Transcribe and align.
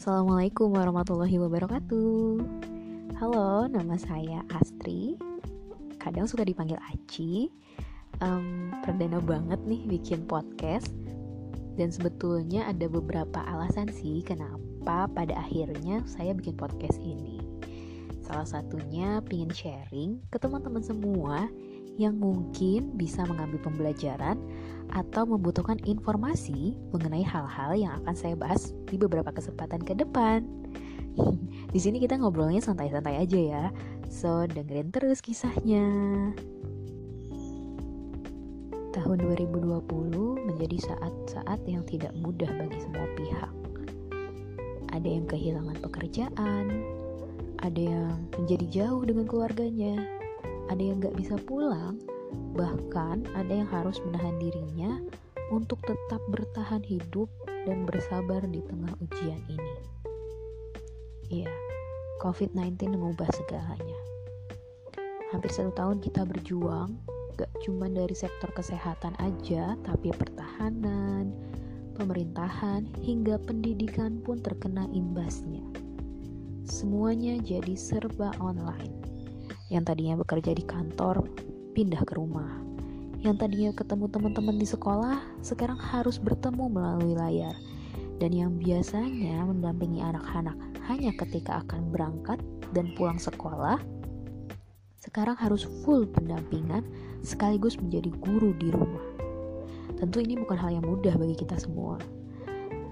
Assalamualaikum 0.00 0.80
warahmatullahi 0.80 1.36
wabarakatuh. 1.36 2.40
Halo, 3.20 3.68
nama 3.68 4.00
saya 4.00 4.40
Astri. 4.48 5.20
Kadang 6.00 6.24
suka 6.24 6.40
dipanggil 6.48 6.80
Aci. 6.88 7.52
Um, 8.24 8.72
Perdana 8.80 9.20
banget 9.20 9.60
nih 9.68 9.84
bikin 9.84 10.24
podcast. 10.24 10.88
Dan 11.76 11.92
sebetulnya 11.92 12.64
ada 12.64 12.88
beberapa 12.88 13.44
alasan 13.44 13.92
sih 13.92 14.24
Kenapa 14.24 15.04
pada 15.12 15.36
akhirnya 15.36 16.00
saya 16.08 16.32
bikin 16.32 16.56
podcast 16.56 16.96
ini. 17.04 17.44
Salah 18.24 18.48
satunya 18.48 19.20
pingin 19.28 19.52
sharing 19.52 20.16
ke 20.32 20.40
teman-teman 20.40 20.80
semua 20.80 21.44
Yang 21.98 22.14
mungkin 22.18 22.80
bisa 22.94 23.26
mengambil 23.26 23.58
pembelajaran 23.64 24.38
atau 24.90 25.22
membutuhkan 25.26 25.78
informasi 25.86 26.74
mengenai 26.90 27.22
hal-hal 27.22 27.74
yang 27.78 27.92
akan 28.02 28.14
saya 28.14 28.34
bahas 28.34 28.74
di 28.90 28.98
beberapa 28.98 29.30
kesempatan 29.30 29.82
ke 29.82 29.94
depan. 29.94 30.46
di 31.74 31.78
sini 31.78 32.02
kita 32.02 32.18
ngobrolnya 32.18 32.62
santai-santai 32.62 33.22
aja 33.22 33.38
ya. 33.38 33.64
So, 34.10 34.46
dengerin 34.50 34.90
terus 34.90 35.22
kisahnya. 35.22 35.86
Tahun 38.90 39.16
2020 39.22 39.86
menjadi 40.50 40.76
saat-saat 40.82 41.62
yang 41.70 41.86
tidak 41.86 42.10
mudah 42.18 42.50
bagi 42.58 42.78
semua 42.82 43.06
pihak. 43.14 43.52
Ada 44.90 45.06
yang 45.06 45.30
kehilangan 45.30 45.78
pekerjaan, 45.78 46.66
ada 47.62 47.78
yang 47.80 48.18
menjadi 48.34 48.66
jauh 48.66 49.06
dengan 49.06 49.30
keluarganya, 49.30 50.02
ada 50.70 50.80
yang 50.80 51.02
gak 51.02 51.18
bisa 51.18 51.34
pulang, 51.42 51.98
Bahkan 52.30 53.34
ada 53.34 53.52
yang 53.52 53.68
harus 53.70 53.98
menahan 54.06 54.38
dirinya 54.38 55.02
untuk 55.50 55.82
tetap 55.82 56.22
bertahan 56.30 56.82
hidup 56.86 57.26
dan 57.66 57.82
bersabar 57.86 58.42
di 58.46 58.62
tengah 58.62 58.94
ujian 59.02 59.42
ini. 59.50 59.74
Iya, 61.30 61.50
COVID-19 62.22 62.94
mengubah 62.94 63.30
segalanya. 63.34 63.98
Hampir 65.30 65.50
satu 65.50 65.70
tahun 65.74 66.02
kita 66.02 66.26
berjuang, 66.26 66.98
gak 67.38 67.50
cuma 67.62 67.86
dari 67.86 68.14
sektor 68.14 68.50
kesehatan 68.50 69.14
aja, 69.22 69.78
tapi 69.86 70.10
pertahanan, 70.10 71.30
pemerintahan, 71.94 72.86
hingga 72.98 73.38
pendidikan 73.42 74.18
pun 74.22 74.42
terkena 74.42 74.90
imbasnya. 74.90 75.62
Semuanya 76.66 77.38
jadi 77.42 77.74
serba 77.78 78.34
online. 78.42 78.99
Yang 79.70 79.94
tadinya 79.94 80.14
bekerja 80.18 80.50
di 80.50 80.64
kantor 80.66 81.30
pindah 81.78 82.02
ke 82.02 82.18
rumah. 82.18 82.58
Yang 83.22 83.36
tadinya 83.46 83.70
ketemu 83.70 84.04
teman-teman 84.10 84.56
di 84.58 84.66
sekolah, 84.66 85.22
sekarang 85.46 85.78
harus 85.78 86.18
bertemu 86.18 86.66
melalui 86.66 87.14
layar. 87.14 87.54
Dan 88.18 88.34
yang 88.34 88.58
biasanya 88.58 89.46
mendampingi 89.46 90.02
anak-anak 90.02 90.58
hanya 90.90 91.14
ketika 91.14 91.62
akan 91.64 91.88
berangkat 91.94 92.42
dan 92.74 92.90
pulang 92.98 93.16
sekolah, 93.16 93.78
sekarang 95.00 95.38
harus 95.38 95.64
full 95.86 96.04
pendampingan 96.04 96.84
sekaligus 97.22 97.78
menjadi 97.78 98.10
guru 98.20 98.52
di 98.58 98.68
rumah. 98.74 99.06
Tentu 99.96 100.18
ini 100.20 100.34
bukan 100.34 100.58
hal 100.58 100.74
yang 100.76 100.84
mudah 100.84 101.14
bagi 101.14 101.36
kita 101.38 101.56
semua. 101.56 101.96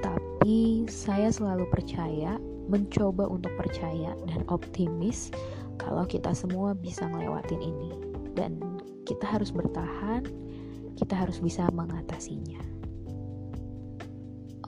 Tapi 0.00 0.84
saya 0.88 1.28
selalu 1.28 1.68
percaya, 1.68 2.40
mencoba 2.70 3.26
untuk 3.26 3.52
percaya 3.58 4.14
dan 4.30 4.46
optimis 4.48 5.34
kalau 5.80 6.04
kita 6.04 6.36
semua 6.36 6.76
bisa 6.76 7.08
ngelewatin 7.08 7.60
ini 7.64 7.90
dan 8.36 8.60
kita 9.08 9.24
harus 9.24 9.48
bertahan, 9.48 10.28
kita 11.00 11.16
harus 11.16 11.40
bisa 11.40 11.64
mengatasinya. 11.72 12.60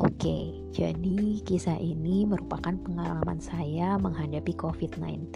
Oke, 0.00 0.64
jadi 0.72 1.44
kisah 1.44 1.76
ini 1.76 2.24
merupakan 2.24 2.72
pengalaman 2.72 3.36
saya 3.36 4.00
menghadapi 4.00 4.56
COVID-19. 4.56 5.28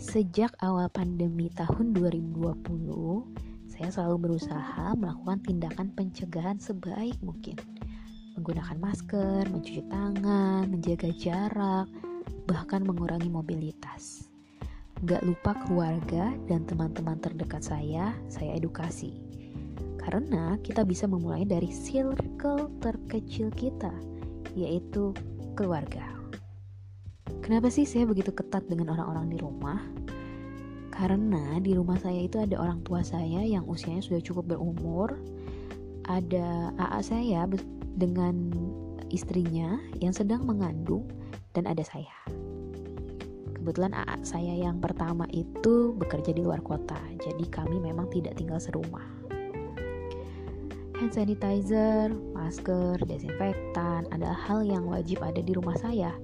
Sejak 0.00 0.54
awal 0.64 0.88
pandemi 0.88 1.52
tahun 1.52 1.92
2020, 1.92 2.48
saya 3.68 3.88
selalu 3.92 4.16
berusaha 4.30 4.96
melakukan 4.96 5.44
tindakan 5.44 5.92
pencegahan 5.92 6.56
sebaik 6.56 7.20
mungkin. 7.20 7.58
Menggunakan 8.38 8.78
masker, 8.80 9.44
mencuci 9.50 9.82
tangan, 9.90 10.70
menjaga 10.70 11.10
jarak, 11.18 11.90
bahkan 12.48 12.80
mengurangi 12.80 13.28
mobilitas. 13.28 14.27
Gak 15.06 15.22
lupa 15.22 15.54
keluarga 15.62 16.34
dan 16.50 16.66
teman-teman 16.66 17.22
terdekat 17.22 17.62
saya, 17.62 18.18
saya 18.26 18.58
edukasi. 18.58 19.14
Karena 19.94 20.58
kita 20.58 20.82
bisa 20.82 21.06
memulai 21.06 21.46
dari 21.46 21.70
circle 21.70 22.66
terkecil 22.82 23.54
kita, 23.54 23.94
yaitu 24.58 25.14
keluarga. 25.54 26.02
Kenapa 27.46 27.70
sih 27.70 27.86
saya 27.86 28.10
begitu 28.10 28.34
ketat 28.34 28.66
dengan 28.66 28.98
orang-orang 28.98 29.30
di 29.30 29.38
rumah? 29.38 29.78
Karena 30.90 31.62
di 31.62 31.78
rumah 31.78 32.02
saya 32.02 32.18
itu 32.18 32.42
ada 32.42 32.58
orang 32.58 32.82
tua 32.82 33.06
saya 33.06 33.46
yang 33.46 33.70
usianya 33.70 34.02
sudah 34.02 34.18
cukup 34.18 34.58
berumur, 34.58 35.14
ada 36.10 36.74
AA 36.74 37.00
saya 37.06 37.46
dengan 37.94 38.50
istrinya 39.14 39.78
yang 40.02 40.10
sedang 40.10 40.42
mengandung, 40.42 41.06
dan 41.54 41.70
ada 41.70 41.86
saya 41.86 42.10
kebetulan 43.68 43.92
AA 44.00 44.16
saya 44.24 44.54
yang 44.56 44.80
pertama 44.80 45.28
itu 45.28 45.92
bekerja 45.92 46.32
di 46.32 46.40
luar 46.40 46.64
kota, 46.64 46.96
jadi 47.20 47.44
kami 47.52 47.76
memang 47.76 48.08
tidak 48.08 48.32
tinggal 48.40 48.56
serumah. 48.56 49.04
Hand 50.96 51.12
sanitizer, 51.12 52.08
masker, 52.32 52.96
desinfektan 53.04 54.08
adalah 54.08 54.40
hal 54.48 54.64
yang 54.64 54.88
wajib 54.88 55.20
ada 55.20 55.44
di 55.44 55.52
rumah 55.52 55.76
saya. 55.76 56.16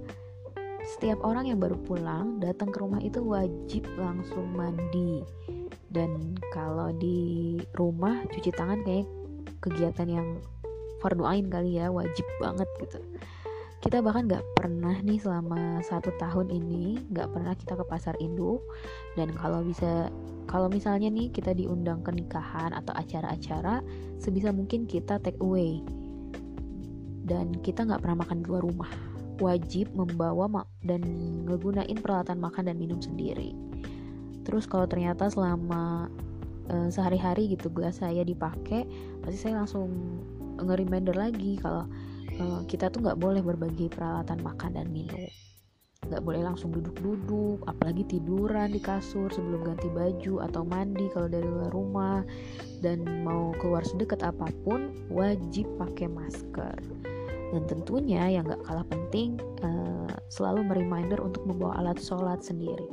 Setiap 0.96 1.20
orang 1.20 1.52
yang 1.52 1.60
baru 1.60 1.76
pulang 1.84 2.40
datang 2.40 2.72
ke 2.72 2.80
rumah 2.80 3.04
itu 3.04 3.20
wajib 3.20 3.84
langsung 4.00 4.48
mandi. 4.56 5.20
Dan 5.92 6.40
kalau 6.48 6.96
di 6.96 7.60
rumah 7.76 8.24
cuci 8.32 8.56
tangan 8.56 8.80
kayak 8.88 9.04
kegiatan 9.60 10.08
yang 10.08 10.28
fardu 11.04 11.28
ain 11.28 11.52
kali 11.52 11.76
ya, 11.76 11.92
wajib 11.92 12.24
banget 12.40 12.72
gitu 12.80 13.04
kita 13.84 14.00
bahkan 14.00 14.24
nggak 14.24 14.44
pernah 14.56 14.96
nih 15.04 15.20
selama 15.20 15.84
satu 15.84 16.08
tahun 16.16 16.48
ini 16.48 17.04
nggak 17.12 17.28
pernah 17.36 17.52
kita 17.52 17.76
ke 17.76 17.84
pasar 17.84 18.16
induk 18.16 18.64
dan 19.12 19.28
kalau 19.36 19.60
bisa 19.60 20.08
kalau 20.48 20.72
misalnya 20.72 21.12
nih 21.12 21.28
kita 21.28 21.52
diundang 21.52 22.00
ke 22.00 22.08
nikahan 22.12 22.72
atau 22.72 22.96
acara-acara 22.96 23.84
sebisa 24.20 24.52
mungkin 24.52 24.88
kita 24.88 25.20
take 25.20 25.40
away. 25.40 25.84
Dan 27.24 27.56
kita 27.64 27.88
nggak 27.88 28.04
pernah 28.04 28.20
makan 28.20 28.44
di 28.44 28.46
luar 28.46 28.62
rumah. 28.62 28.92
Wajib 29.40 29.90
membawa 29.96 30.62
dan 30.84 31.02
ngegunain 31.48 31.96
peralatan 31.98 32.38
makan 32.38 32.68
dan 32.68 32.76
minum 32.76 33.00
sendiri. 33.00 33.56
Terus 34.44 34.68
kalau 34.68 34.84
ternyata 34.84 35.32
selama 35.32 36.12
uh, 36.68 36.88
sehari-hari 36.92 37.56
gitu 37.56 37.72
gelas 37.72 37.98
saya 38.04 38.20
dipakai 38.22 38.84
pasti 39.24 39.38
saya 39.40 39.64
langsung 39.64 39.88
nge-reminder 40.60 41.16
lagi 41.16 41.58
kalau 41.58 41.88
uh, 42.38 42.60
kita 42.66 42.90
tuh 42.90 43.02
nggak 43.02 43.18
boleh 43.18 43.42
berbagi 43.42 43.90
peralatan 43.90 44.42
makan 44.42 44.78
dan 44.78 44.88
minum. 44.90 45.26
Nggak 46.04 46.20
boleh 46.20 46.44
langsung 46.44 46.68
duduk-duduk 46.68 47.64
apalagi 47.64 48.04
tiduran 48.04 48.76
di 48.76 48.80
kasur 48.80 49.32
sebelum 49.32 49.64
ganti 49.64 49.88
baju 49.88 50.44
atau 50.44 50.62
mandi 50.62 51.08
kalau 51.16 51.32
dari 51.32 51.48
luar 51.48 51.72
rumah. 51.72 52.20
Dan 52.84 53.24
mau 53.24 53.56
keluar 53.56 53.80
sedekat 53.88 54.20
apa 54.20 54.52
pun 54.62 54.92
wajib 55.08 55.64
pakai 55.80 56.12
masker. 56.12 56.76
Dan 57.56 57.62
tentunya 57.70 58.28
yang 58.28 58.44
nggak 58.44 58.66
kalah 58.66 58.84
penting 58.90 59.40
uh, 59.64 60.10
selalu 60.28 60.66
mereminder 60.66 61.22
untuk 61.22 61.46
membawa 61.48 61.80
alat 61.80 61.96
sholat 61.96 62.44
sendiri. 62.44 62.84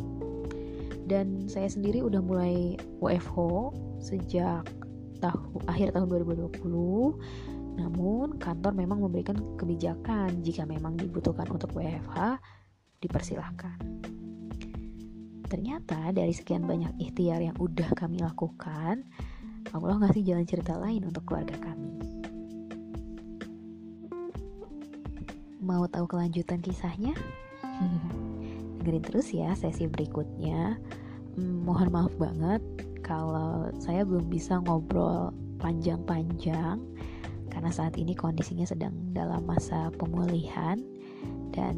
Dan 1.12 1.52
saya 1.52 1.68
sendiri 1.68 2.00
udah 2.00 2.24
mulai 2.24 2.80
WFH 3.04 3.36
sejak 4.00 4.64
tahu 5.22 5.62
akhir 5.70 5.94
tahun 5.94 6.10
2020 6.10 7.62
namun, 7.72 8.36
kantor 8.36 8.76
memang 8.76 9.00
memberikan 9.00 9.38
kebijakan 9.56 10.44
jika 10.44 10.68
memang 10.68 11.00
dibutuhkan 11.00 11.48
untuk 11.48 11.72
WFH, 11.72 12.40
dipersilahkan. 13.00 13.80
Ternyata 15.48 16.12
dari 16.16 16.32
sekian 16.36 16.68
banyak 16.68 17.00
ikhtiar 17.00 17.40
yang 17.40 17.56
udah 17.60 17.92
kami 17.96 18.20
lakukan, 18.20 19.04
Allah 19.72 19.96
ngasih 20.04 20.24
jalan 20.24 20.48
cerita 20.48 20.76
lain 20.76 21.08
untuk 21.08 21.24
keluarga 21.28 21.56
kami. 21.60 21.96
Mau 25.64 25.88
tahu 25.88 26.06
kelanjutan 26.12 26.60
kisahnya? 26.60 27.16
Dengerin 28.82 29.04
terus 29.04 29.32
ya 29.32 29.56
sesi 29.56 29.88
berikutnya. 29.88 30.76
Hmm, 31.40 31.64
mohon 31.64 31.88
maaf 31.94 32.12
banget 32.20 32.60
kalau 33.12 33.68
saya 33.84 34.08
belum 34.08 34.32
bisa 34.32 34.64
ngobrol 34.64 35.36
panjang-panjang 35.60 36.80
karena 37.52 37.72
saat 37.76 38.00
ini 38.00 38.16
kondisinya 38.16 38.64
sedang 38.64 38.96
dalam 39.12 39.44
masa 39.44 39.92
pemulihan 40.00 40.80
dan 41.52 41.76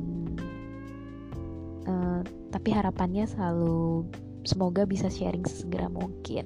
uh, 1.89 2.21
tapi 2.53 2.69
harapannya 2.69 3.25
selalu 3.25 4.05
semoga 4.45 4.85
bisa 4.85 5.09
sharing 5.09 5.41
sesegera 5.41 5.89
mungkin 5.89 6.45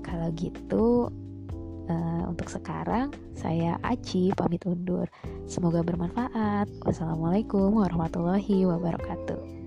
kalau 0.00 0.32
gitu 0.32 1.12
uh, 1.92 2.24
untuk 2.26 2.48
sekarang, 2.48 3.12
saya 3.36 3.76
Aci 3.84 4.32
pamit 4.34 4.64
undur. 4.66 5.06
Semoga 5.46 5.84
bermanfaat. 5.84 6.66
Wassalamualaikum 6.82 7.78
warahmatullahi 7.78 8.64
wabarakatuh. 8.64 9.59